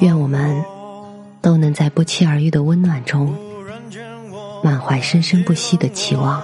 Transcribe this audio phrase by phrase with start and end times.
[0.00, 0.64] 愿我们
[1.42, 3.34] 都能在不期而遇的温暖中，
[4.62, 6.42] 满怀生生不息的期望。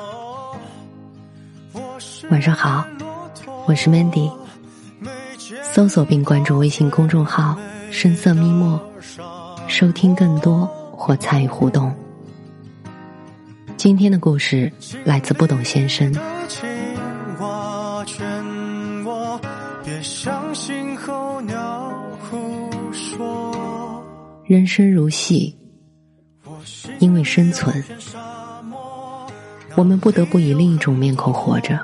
[2.30, 2.84] 晚上好，
[3.66, 4.30] 我是 Mandy。
[5.62, 7.56] 搜索并关注微信公众号
[7.90, 8.78] “深色咪墨”，
[9.68, 11.94] 收听更多或参与互动。
[13.78, 14.70] 今天的故事
[15.02, 16.12] 来自不懂先生。
[19.82, 21.92] 别相信候鸟
[22.28, 22.36] 胡
[22.70, 22.75] 说。
[24.44, 25.56] 人生如戏，
[26.98, 27.82] 因为生存，
[29.76, 31.78] 我们不得不以另一种面孔活着。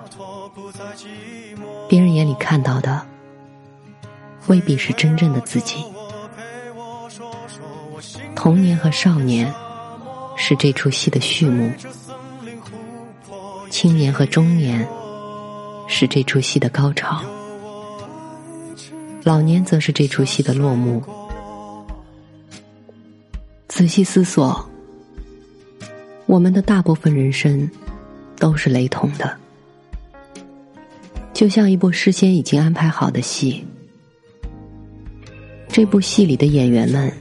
[1.88, 3.04] 别人眼里看到的，
[4.46, 5.84] 未必是真正的自己。
[8.34, 9.52] 童年和少年
[10.36, 11.70] 是这出戏的序幕，
[13.70, 14.86] 青年和中年
[15.88, 17.22] 是这出戏的高潮，
[19.24, 21.02] 老年则是这出戏的落幕。
[23.82, 24.64] 仔细思索，
[26.26, 27.68] 我们的大部分人生
[28.38, 29.36] 都是雷同的，
[31.34, 33.66] 就像一部事先已经安排好的戏。
[35.66, 37.12] 这部戏里的演员们，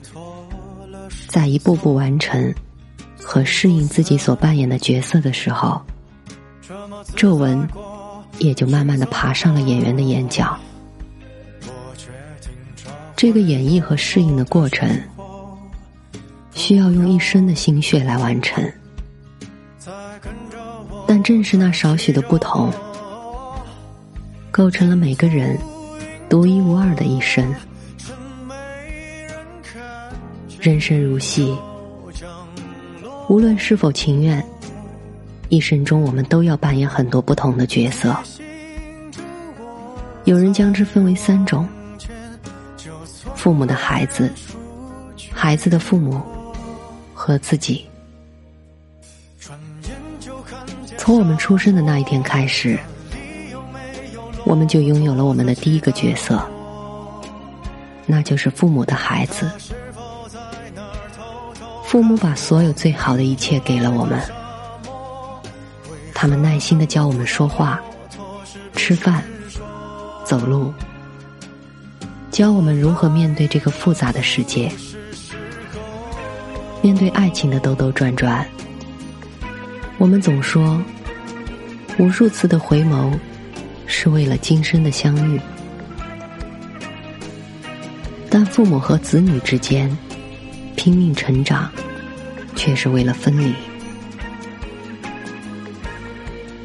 [1.27, 2.53] 在一步步完成
[3.19, 5.81] 和适应自己所扮演的角色的时候，
[7.15, 7.67] 皱纹
[8.37, 10.55] 也就慢慢的爬上了演员的眼角。
[13.15, 14.87] 这个演绎和适应的过程。
[16.53, 18.63] 需要用一生的心血来完成，
[21.07, 22.71] 但正是那少许的不同，
[24.51, 25.57] 构成了每个人
[26.29, 27.53] 独一无二的一生。
[30.59, 31.57] 人生如戏，
[33.27, 34.45] 无论是否情愿，
[35.49, 38.15] 一生中我们都要扮演很多不同的角色。
[40.25, 41.67] 有人将之分为三种：
[43.35, 44.31] 父母的孩子，
[45.33, 46.21] 孩子的父母。
[47.21, 47.85] 和自己，
[50.97, 52.79] 从我们出生的那一天开始，
[54.43, 56.41] 我们就拥有了我们的第一个角色，
[58.07, 59.47] 那就是父母的孩子。
[61.85, 64.19] 父母把所有最好的一切给了我们，
[66.15, 67.79] 他们耐心的教我们说话、
[68.73, 69.23] 吃饭、
[70.25, 70.73] 走路，
[72.31, 74.71] 教我们如何面对这个复杂的世界。
[76.81, 78.43] 面对爱情的兜兜转转，
[79.99, 80.81] 我们总说，
[81.99, 83.11] 无数次的回眸
[83.85, 85.39] 是为了今生的相遇，
[88.31, 89.95] 但父母和子女之间
[90.75, 91.69] 拼命成长，
[92.55, 93.53] 却是为了分离。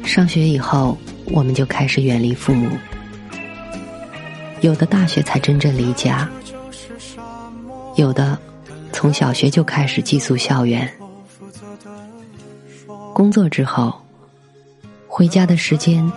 [0.03, 2.71] 上学以后，我们就开始远离父母，
[4.61, 6.27] 有的大学才真正离家，
[7.95, 8.35] 有的。
[8.97, 10.91] 从小学就开始寄宿校园，
[13.13, 13.93] 工作之后，
[15.07, 16.11] 回家的时间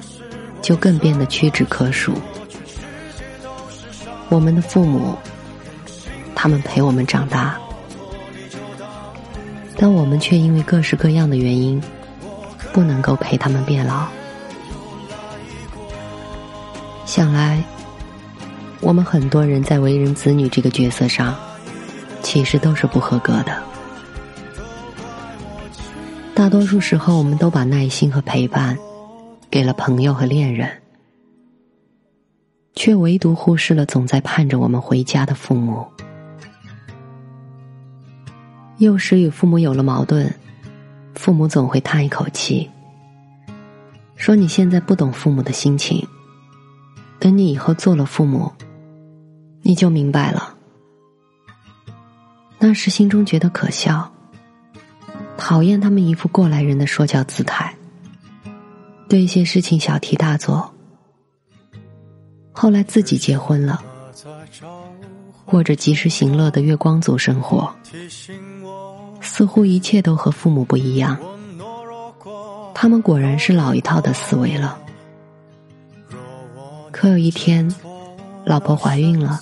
[0.62, 2.14] 就更变得屈指可数。
[4.30, 5.14] 我们的父母，
[6.34, 7.54] 他们陪我们长大，
[9.76, 11.78] 但我们却因为各式各样的原因，
[12.72, 14.06] 不能够陪他们变老。
[17.04, 17.62] 想来，
[18.80, 21.36] 我们很多人在为人子女这个角色上。
[22.30, 23.60] 其实都是不合格的。
[26.32, 28.78] 大多数时候，我们都把耐心和陪伴
[29.50, 30.70] 给了朋友和恋人，
[32.76, 35.84] 却唯独忽视了总在盼着我们回家的父母。
[38.78, 40.32] 幼时与父母有了矛盾，
[41.16, 42.70] 父母总会叹一口气，
[44.14, 46.06] 说：“你现在不懂父母的心情，
[47.18, 48.52] 等你以后做了父母，
[49.62, 50.54] 你就明白了。”
[52.62, 54.12] 那时心中觉得可笑，
[55.38, 57.74] 讨厌他们一副过来人的说教姿态，
[59.08, 60.70] 对一些事情小题大做。
[62.52, 63.82] 后来自己结婚了，
[65.46, 67.74] 过着及时行乐的月光族生活，
[69.22, 71.16] 似乎一切都和父母不一样。
[72.74, 74.78] 他们果然是老一套的思维了。
[76.92, 77.74] 可有一天，
[78.44, 79.40] 老婆怀孕了。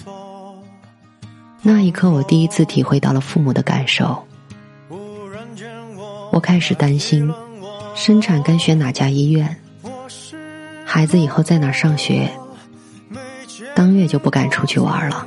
[1.63, 4.25] 那一刻，我第一次体会到了父母的感受。
[6.31, 7.33] 我开始担心，
[7.95, 9.57] 生产该选哪家医院，
[10.85, 12.31] 孩子以后在哪上学。
[13.75, 15.27] 当月就不敢出去玩了，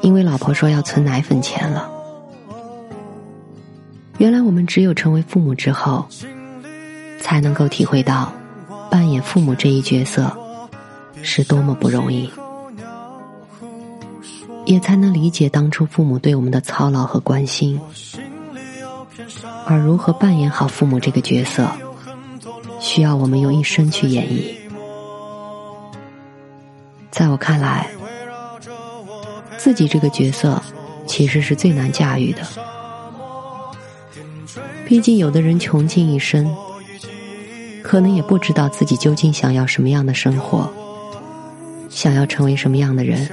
[0.00, 1.90] 因为老婆说要存奶粉钱了。
[4.18, 6.06] 原来我们只有成为父母之后，
[7.20, 8.32] 才能够体会到
[8.90, 10.36] 扮演父母这一角色
[11.22, 12.28] 是多么不容易，
[14.68, 17.80] 也才能理解当初父母对我们的操劳和关心。
[19.64, 21.66] 而如何扮演好父母这个角色，
[22.78, 24.54] 需要我们用一生去演绎。
[27.10, 27.88] 在我看来，
[29.56, 30.60] 自己这个角色
[31.06, 32.42] 其实是最难驾驭的。
[34.84, 36.54] 毕竟，有的人穷尽一生，
[37.82, 40.70] 可能也不知道自己究竟想要什么样的生活，
[41.88, 43.28] 想要成为什么样的人，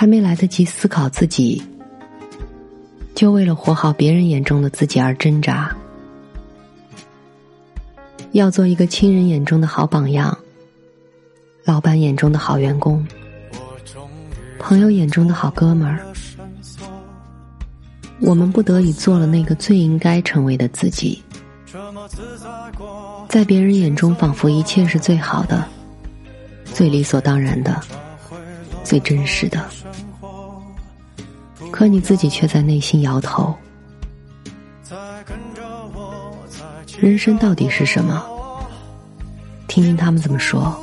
[0.00, 1.60] 还没来得及思考自己，
[3.16, 5.76] 就为了活好别人眼中的自己而挣扎。
[8.30, 10.38] 要做一个亲人眼中的好榜样。
[11.64, 13.04] 老板眼中的好员工，
[14.60, 15.98] 朋友眼中的好哥们儿，
[18.20, 21.20] 我们不得已做了那个最应该成为的自己，
[23.28, 25.66] 在别人眼中仿佛一切是最好的、
[26.66, 27.80] 最理所当然的、
[28.84, 29.68] 最真实的，
[31.78, 33.54] 可你自己却在内心摇头。
[36.98, 38.20] 人生到底是什么？
[39.68, 40.76] 听听他们怎么说。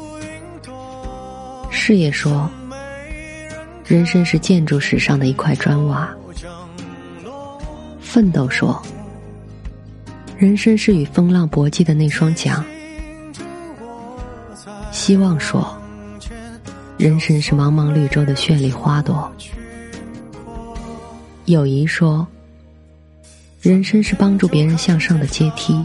[1.69, 2.49] 事业说，
[3.85, 6.07] 人生是建筑史上的一块砖瓦；
[7.99, 8.81] 奋斗说，
[10.37, 12.63] 人生是与风浪搏击的那双桨；
[14.93, 15.77] 希望说，
[16.97, 19.29] 人生是茫茫绿洲的绚丽花朵；
[21.45, 22.25] 友谊说，
[23.61, 25.75] 人生是帮助别人向上的阶梯；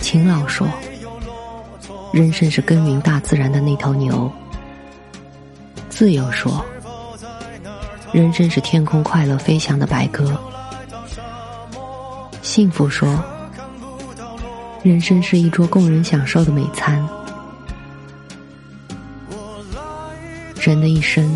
[0.00, 0.68] 勤劳说，
[2.12, 4.30] 人生是耕耘大自然的那头牛。
[5.88, 6.62] 自由说，
[8.12, 10.26] 人生是天空快乐飞翔的白鸽；
[12.42, 13.18] 幸福说，
[14.82, 17.02] 人生是一桌供人享受的美餐。
[20.60, 21.34] 人的一生，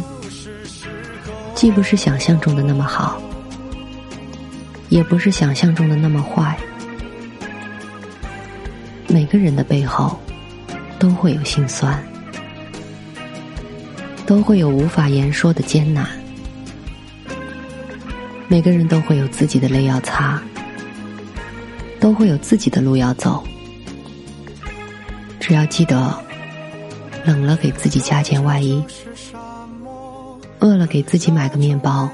[1.56, 3.18] 既不是想象中的那么好，
[4.90, 6.54] 也不是想象中的那么坏。
[9.08, 10.20] 每个人的背后，
[10.98, 11.98] 都会有心酸。
[14.26, 16.06] 都会有无法言说的艰难，
[18.48, 20.42] 每个人都会有自己的泪要擦，
[21.98, 23.42] 都会有自己的路要走。
[25.40, 26.12] 只要记得，
[27.24, 28.84] 冷了给自己加件外衣，
[30.66, 32.08] 饿了给自己买个面包，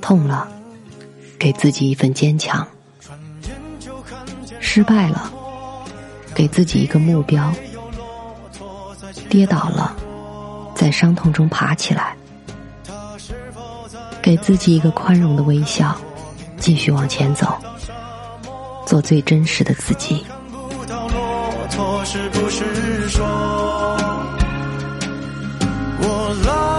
[0.00, 0.46] 痛了
[1.36, 2.64] 给自己一份坚强，
[4.60, 5.28] 失败了
[6.32, 7.52] 给自己一个目标，
[9.28, 9.96] 跌倒了。
[10.76, 12.16] 在伤痛中爬起来，
[14.22, 15.96] 给自己一个宽容的微笑，
[16.56, 17.58] 继续往前走，
[18.86, 20.24] 做最真实的自己。
[26.04, 26.71] 我老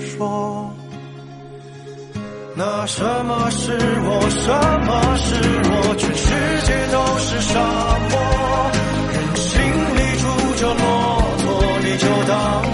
[0.00, 0.70] 说
[2.54, 4.48] 那什么是我什
[4.86, 5.34] 么是
[5.70, 6.26] 我全世
[6.66, 7.54] 界都是沙
[8.10, 8.12] 漠。
[9.12, 9.60] 人心
[9.96, 10.24] 里住
[10.56, 10.82] 着骆
[11.38, 11.44] 驼
[11.84, 12.69] 你就当